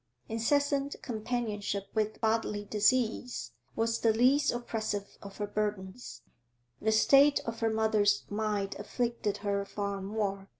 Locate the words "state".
6.91-7.39